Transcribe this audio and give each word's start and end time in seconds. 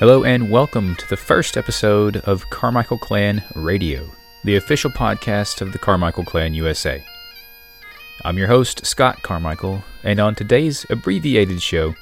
Hello 0.00 0.24
and 0.24 0.50
welcome 0.50 0.96
to 0.96 1.08
the 1.08 1.16
first 1.16 1.56
episode 1.56 2.16
of 2.16 2.50
Carmichael 2.50 2.98
Clan 2.98 3.44
Radio, 3.54 4.10
the 4.42 4.56
official 4.56 4.90
podcast 4.90 5.60
of 5.60 5.70
the 5.70 5.78
Carmichael 5.78 6.24
Clan 6.24 6.52
USA. 6.52 7.00
I'm 8.24 8.36
your 8.36 8.48
host, 8.48 8.84
Scott 8.84 9.22
Carmichael, 9.22 9.84
and 10.02 10.18
on 10.18 10.34
today's 10.34 10.84
abbreviated 10.90 11.62
show, 11.62 11.94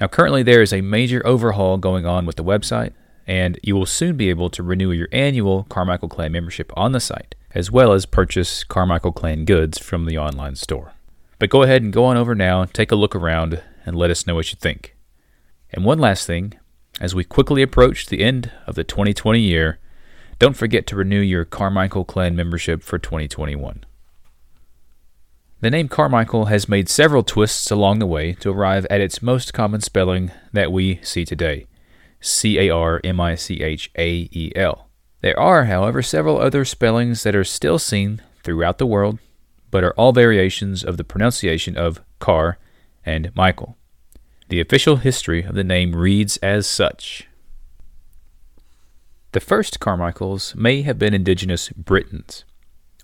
Now, 0.00 0.08
currently, 0.08 0.42
there 0.42 0.62
is 0.62 0.72
a 0.72 0.80
major 0.80 1.24
overhaul 1.26 1.78
going 1.78 2.06
on 2.06 2.26
with 2.26 2.36
the 2.36 2.44
website, 2.44 2.92
and 3.26 3.58
you 3.62 3.74
will 3.74 3.86
soon 3.86 4.16
be 4.16 4.30
able 4.30 4.50
to 4.50 4.62
renew 4.62 4.90
your 4.90 5.08
annual 5.12 5.64
Carmichael 5.64 6.08
Clan 6.08 6.32
membership 6.32 6.72
on 6.76 6.92
the 6.92 7.00
site, 7.00 7.34
as 7.54 7.70
well 7.70 7.92
as 7.92 8.06
purchase 8.06 8.64
Carmichael 8.64 9.12
Clan 9.12 9.44
goods 9.44 9.78
from 9.78 10.06
the 10.06 10.18
online 10.18 10.56
store. 10.56 10.92
But 11.38 11.50
go 11.50 11.62
ahead 11.62 11.82
and 11.82 11.92
go 11.92 12.04
on 12.04 12.16
over 12.16 12.34
now, 12.34 12.64
take 12.64 12.92
a 12.92 12.96
look 12.96 13.14
around, 13.16 13.62
and 13.84 13.96
let 13.96 14.10
us 14.10 14.26
know 14.26 14.36
what 14.36 14.52
you 14.52 14.58
think. 14.60 14.96
And 15.70 15.84
one 15.84 15.98
last 15.98 16.26
thing, 16.26 16.54
as 17.00 17.14
we 17.14 17.24
quickly 17.24 17.62
approach 17.62 18.06
the 18.06 18.22
end 18.22 18.52
of 18.66 18.74
the 18.74 18.84
2020 18.84 19.40
year, 19.40 19.78
don't 20.42 20.56
forget 20.56 20.88
to 20.88 20.96
renew 20.96 21.20
your 21.20 21.44
Carmichael 21.44 22.04
Clan 22.04 22.34
membership 22.34 22.82
for 22.82 22.98
2021. 22.98 23.84
The 25.60 25.70
name 25.70 25.86
Carmichael 25.88 26.46
has 26.46 26.68
made 26.68 26.88
several 26.88 27.22
twists 27.22 27.70
along 27.70 28.00
the 28.00 28.08
way 28.08 28.32
to 28.32 28.50
arrive 28.50 28.84
at 28.90 29.00
its 29.00 29.22
most 29.22 29.54
common 29.54 29.80
spelling 29.82 30.32
that 30.52 30.72
we 30.72 30.98
see 31.04 31.24
today 31.24 31.68
C 32.20 32.58
A 32.58 32.70
R 32.70 33.00
M 33.04 33.20
I 33.20 33.36
C 33.36 33.62
H 33.62 33.92
A 33.96 34.28
E 34.32 34.50
L. 34.56 34.88
There 35.20 35.38
are, 35.38 35.66
however, 35.66 36.02
several 36.02 36.40
other 36.40 36.64
spellings 36.64 37.22
that 37.22 37.36
are 37.36 37.44
still 37.44 37.78
seen 37.78 38.20
throughout 38.42 38.78
the 38.78 38.86
world, 38.86 39.20
but 39.70 39.84
are 39.84 39.94
all 39.94 40.10
variations 40.10 40.82
of 40.82 40.96
the 40.96 41.04
pronunciation 41.04 41.76
of 41.76 42.00
Car 42.18 42.58
and 43.06 43.30
Michael. 43.36 43.76
The 44.48 44.60
official 44.60 44.96
history 44.96 45.44
of 45.44 45.54
the 45.54 45.62
name 45.62 45.94
reads 45.94 46.36
as 46.38 46.66
such. 46.66 47.28
The 49.32 49.40
first 49.40 49.80
Carmichaels 49.80 50.54
may 50.54 50.82
have 50.82 50.98
been 50.98 51.14
indigenous 51.14 51.70
Britons, 51.70 52.44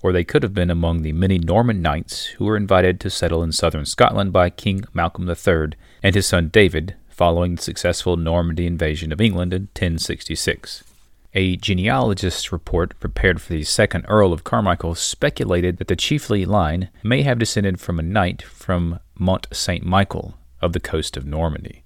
or 0.03 0.13
they 0.13 0.25
could 0.25 0.43
have 0.43 0.53
been 0.53 0.71
among 0.71 1.01
the 1.01 1.13
many 1.13 1.39
Norman 1.39 1.81
knights 1.81 2.27
who 2.27 2.45
were 2.45 2.57
invited 2.59 3.01
to 3.01 3.09
settle 3.09 3.43
in 3.43 3.51
southern 3.51 3.87
Scotland 3.87 4.31
by 4.31 4.51
King 4.51 4.85
Malcolm 4.93 5.27
III 5.27 5.71
and 6.03 6.15
his 6.15 6.27
son 6.27 6.49
David 6.49 6.97
following 7.09 7.55
the 7.55 7.63
successful 7.63 8.19
Normandy 8.19 8.67
invasion 8.67 9.11
of 9.11 9.23
England 9.23 9.55
in 9.55 9.63
1066. 9.63 10.85
A 11.33 11.57
genealogist's 11.57 12.53
report 12.53 13.01
prepared 13.01 13.41
for 13.41 13.55
the 13.55 13.65
second 13.65 14.05
Earl 14.07 14.35
of 14.35 14.45
Carmichael 14.45 14.95
speculated 14.95 15.79
that 15.79 15.89
the 15.89 15.97
chiefly 15.97 16.45
line 16.45 16.91
may 17.03 17.23
have 17.23 17.39
descended 17.39 17.81
from 17.81 17.99
a 17.99 18.03
knight 18.03 18.43
from 18.43 19.01
Mont 19.19 19.47
Saint 19.51 19.83
Michael 19.83 20.35
of 20.61 20.75
the 20.75 20.81
coast 20.81 21.17
of 21.17 21.25
Normandy. 21.25 21.85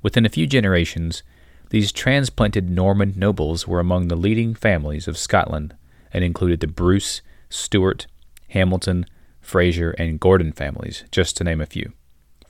Within 0.00 0.24
a 0.24 0.28
few 0.28 0.46
generations, 0.46 1.24
these 1.74 1.90
transplanted 1.90 2.70
Norman 2.70 3.14
nobles 3.16 3.66
were 3.66 3.80
among 3.80 4.06
the 4.06 4.14
leading 4.14 4.54
families 4.54 5.08
of 5.08 5.18
Scotland 5.18 5.74
and 6.12 6.22
included 6.22 6.60
the 6.60 6.68
Bruce, 6.68 7.20
Stuart, 7.48 8.06
Hamilton, 8.50 9.06
Fraser, 9.40 9.90
and 9.98 10.20
Gordon 10.20 10.52
families, 10.52 11.02
just 11.10 11.36
to 11.36 11.42
name 11.42 11.60
a 11.60 11.66
few. 11.66 11.92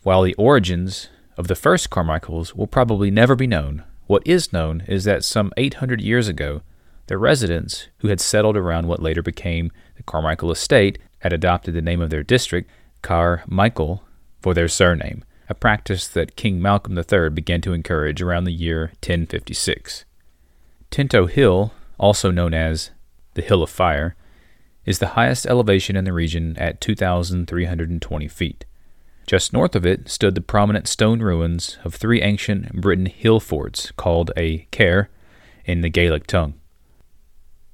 While 0.02 0.24
the 0.24 0.34
origins 0.34 1.08
of 1.38 1.48
the 1.48 1.54
first 1.54 1.88
Carmichaels 1.88 2.54
will 2.54 2.66
probably 2.66 3.10
never 3.10 3.34
be 3.34 3.46
known, 3.46 3.84
what 4.06 4.22
is 4.26 4.52
known 4.52 4.82
is 4.86 5.04
that 5.04 5.24
some 5.24 5.54
800 5.56 6.02
years 6.02 6.28
ago, 6.28 6.60
the 7.06 7.16
residents 7.16 7.88
who 8.00 8.08
had 8.08 8.20
settled 8.20 8.58
around 8.58 8.88
what 8.88 9.00
later 9.00 9.22
became 9.22 9.72
the 9.96 10.02
Carmichael 10.02 10.50
estate 10.52 10.98
had 11.20 11.32
adopted 11.32 11.72
the 11.72 11.80
name 11.80 12.02
of 12.02 12.10
their 12.10 12.22
district, 12.22 12.70
Carmichael, 13.00 14.04
for 14.42 14.52
their 14.52 14.68
surname 14.68 15.24
a 15.48 15.54
practice 15.54 16.08
that 16.08 16.36
King 16.36 16.60
Malcolm 16.60 16.96
III 16.96 17.30
began 17.30 17.60
to 17.62 17.72
encourage 17.72 18.22
around 18.22 18.44
the 18.44 18.52
year 18.52 18.92
1056. 19.02 20.04
Tinto 20.90 21.26
Hill, 21.26 21.72
also 21.98 22.30
known 22.30 22.54
as 22.54 22.90
the 23.34 23.42
Hill 23.42 23.62
of 23.62 23.70
Fire, 23.70 24.14
is 24.84 24.98
the 24.98 25.08
highest 25.08 25.46
elevation 25.46 25.96
in 25.96 26.04
the 26.04 26.12
region 26.12 26.56
at 26.58 26.80
2,320 26.80 28.28
feet. 28.28 28.64
Just 29.26 29.52
north 29.52 29.74
of 29.74 29.86
it 29.86 30.08
stood 30.08 30.34
the 30.34 30.40
prominent 30.40 30.86
stone 30.86 31.20
ruins 31.20 31.78
of 31.82 31.94
three 31.94 32.20
ancient 32.20 32.72
Briton 32.72 33.06
hill 33.06 33.40
forts 33.40 33.90
called 33.92 34.30
a 34.36 34.66
cair 34.70 35.08
in 35.64 35.80
the 35.80 35.88
Gaelic 35.88 36.26
tongue. 36.26 36.54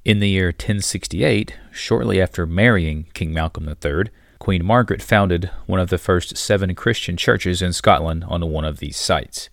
In 0.05 0.21
the 0.21 0.29
year 0.29 0.47
1068, 0.47 1.57
shortly 1.73 2.23
after 2.23 2.47
marrying 2.47 3.07
King 3.15 3.35
Malcolm 3.35 3.69
III, 3.69 4.05
Queen 4.41 4.65
Margaret 4.65 5.03
founded 5.03 5.51
one 5.67 5.79
of 5.79 5.91
the 5.91 5.99
first 5.99 6.35
seven 6.35 6.75
Christian 6.75 7.19
churches 7.19 7.61
in 7.61 7.75
Scotland 7.75 8.25
on 8.27 8.51
one 8.51 8.65
of 8.65 8.79
these 8.79 8.97
sites. 8.97 9.51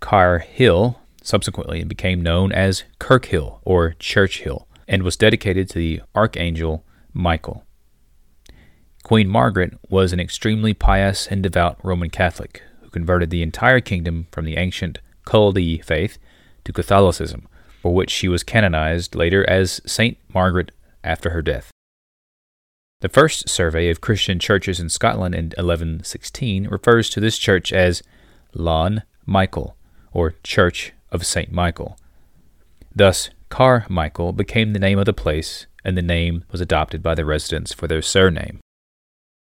Cair 0.00 0.38
Hill 0.38 1.00
subsequently 1.24 1.82
became 1.82 2.22
known 2.22 2.52
as 2.52 2.84
Kirkhill 3.00 3.58
or 3.64 3.94
Church 3.98 4.42
Hill 4.42 4.68
and 4.86 5.02
was 5.02 5.16
dedicated 5.16 5.68
to 5.68 5.78
the 5.78 6.02
Archangel 6.14 6.84
Michael. 7.12 7.64
Queen 9.02 9.28
Margaret 9.28 9.76
was 9.90 10.12
an 10.12 10.20
extremely 10.20 10.72
pious 10.72 11.26
and 11.26 11.42
devout 11.42 11.78
Roman 11.82 12.08
Catholic 12.08 12.62
who 12.80 12.90
converted 12.90 13.30
the 13.30 13.42
entire 13.42 13.80
kingdom 13.80 14.28
from 14.30 14.44
the 14.44 14.56
ancient 14.56 15.00
Culdee 15.26 15.84
faith 15.84 16.18
to 16.64 16.72
Catholicism, 16.72 17.48
for 17.80 17.92
which 17.92 18.10
she 18.10 18.28
was 18.28 18.44
canonized 18.44 19.16
later 19.16 19.48
as 19.50 19.80
Saint 19.84 20.16
Margaret 20.32 20.70
after 21.02 21.30
her 21.30 21.42
death. 21.42 21.71
The 23.02 23.08
first 23.08 23.48
survey 23.48 23.90
of 23.90 24.00
Christian 24.00 24.38
churches 24.38 24.78
in 24.78 24.88
Scotland 24.88 25.34
in 25.34 25.46
1116 25.46 26.68
refers 26.68 27.10
to 27.10 27.18
this 27.18 27.36
church 27.36 27.72
as 27.72 28.00
Lawn 28.54 29.02
Michael, 29.26 29.76
or 30.12 30.36
Church 30.44 30.92
of 31.10 31.26
St. 31.26 31.50
Michael. 31.50 31.98
Thus, 32.94 33.30
Carmichael 33.48 34.32
became 34.32 34.72
the 34.72 34.78
name 34.78 35.00
of 35.00 35.06
the 35.06 35.12
place, 35.12 35.66
and 35.84 35.98
the 35.98 36.02
name 36.02 36.44
was 36.52 36.60
adopted 36.60 37.02
by 37.02 37.16
the 37.16 37.24
residents 37.24 37.72
for 37.72 37.88
their 37.88 38.02
surname. 38.02 38.60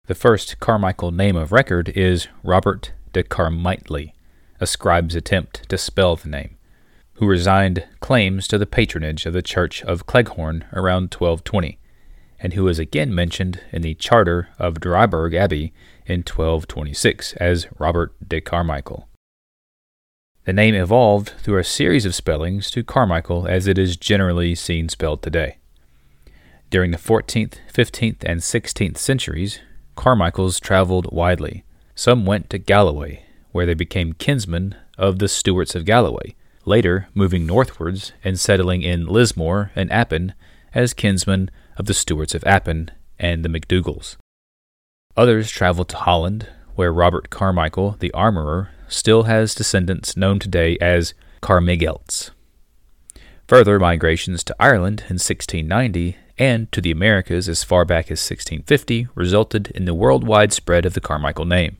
The 0.07 0.15
first 0.15 0.61
Carmichael 0.61 1.11
name 1.11 1.35
of 1.35 1.51
record 1.51 1.89
is 1.89 2.29
Robert 2.43 2.93
de 3.11 3.23
Carmitely, 3.23 4.13
a 4.61 4.67
scribe's 4.67 5.15
attempt 5.15 5.67
to 5.67 5.77
spell 5.77 6.15
the 6.15 6.29
name, 6.29 6.55
who 7.15 7.27
resigned 7.27 7.85
claims 7.99 8.47
to 8.47 8.57
the 8.57 8.65
patronage 8.65 9.25
of 9.25 9.33
the 9.33 9.41
Church 9.41 9.83
of 9.83 10.05
Cleghorn 10.05 10.63
around 10.71 11.13
1220 11.13 11.77
and 12.41 12.53
who 12.53 12.67
is 12.67 12.79
again 12.79 13.13
mentioned 13.13 13.61
in 13.71 13.81
the 13.81 13.95
charter 13.95 14.49
of 14.57 14.75
Dryburgh 14.75 15.35
Abbey 15.35 15.73
in 16.05 16.19
1226 16.19 17.33
as 17.33 17.67
Robert 17.77 18.13
de 18.27 18.41
Carmichael. 18.41 19.07
The 20.45 20.53
name 20.53 20.73
evolved 20.73 21.33
through 21.39 21.59
a 21.59 21.63
series 21.63 22.05
of 22.05 22.15
spellings 22.15 22.71
to 22.71 22.83
Carmichael 22.83 23.47
as 23.47 23.67
it 23.67 23.77
is 23.77 23.97
generally 23.97 24.55
seen 24.55 24.89
spelled 24.89 25.21
today. 25.21 25.57
During 26.69 26.91
the 26.91 26.97
14th, 26.97 27.55
15th, 27.73 28.23
and 28.23 28.39
16th 28.39 28.97
centuries, 28.97 29.59
Carmichaels 29.95 30.59
traveled 30.59 31.11
widely. 31.11 31.63
Some 31.93 32.25
went 32.25 32.49
to 32.49 32.57
Galloway, 32.57 33.25
where 33.51 33.65
they 33.65 33.73
became 33.73 34.13
kinsmen 34.13 34.75
of 34.97 35.19
the 35.19 35.27
Stuarts 35.27 35.75
of 35.75 35.85
Galloway, 35.85 36.35
later 36.65 37.09
moving 37.13 37.45
northwards 37.45 38.13
and 38.23 38.39
settling 38.39 38.81
in 38.81 39.07
Lismore 39.07 39.71
and 39.75 39.91
Appin 39.91 40.33
as 40.73 40.93
kinsmen 40.93 41.49
of 41.79 41.85
the 41.85 41.93
Stuarts 41.93 42.35
of 42.35 42.43
Appin 42.45 42.91
and 43.17 43.43
the 43.43 43.49
MacDougals. 43.49 44.17
Others 45.17 45.49
traveled 45.49 45.89
to 45.89 45.97
Holland, 45.97 46.47
where 46.75 46.93
Robert 46.93 47.29
Carmichael, 47.29 47.95
the 47.99 48.11
armorer, 48.11 48.69
still 48.87 49.23
has 49.23 49.55
descendants 49.55 50.15
known 50.15 50.39
today 50.39 50.77
as 50.79 51.13
Carmigelts. 51.41 52.31
Further 53.47 53.79
migrations 53.79 54.43
to 54.43 54.55
Ireland 54.59 55.01
in 55.09 55.15
1690 55.15 56.17
and 56.37 56.71
to 56.71 56.81
the 56.81 56.91
Americas 56.91 57.49
as 57.49 57.63
far 57.63 57.85
back 57.85 58.05
as 58.05 58.19
1650 58.19 59.07
resulted 59.15 59.71
in 59.71 59.85
the 59.85 59.93
worldwide 59.93 60.53
spread 60.53 60.85
of 60.85 60.93
the 60.93 61.01
Carmichael 61.01 61.45
name. 61.45 61.77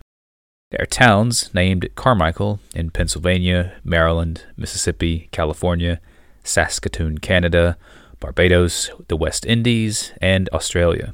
There 0.71 0.81
are 0.81 0.85
towns 0.85 1.49
named 1.53 1.89
Carmichael 1.95 2.59
in 2.75 2.91
Pennsylvania, 2.91 3.73
Maryland, 3.83 4.43
Mississippi, 4.55 5.27
California, 5.31 5.99
Saskatoon, 6.43 7.17
Canada, 7.19 7.77
Barbados, 8.19 8.89
the 9.07 9.17
West 9.17 9.45
Indies, 9.45 10.11
and 10.21 10.49
Australia. 10.49 11.13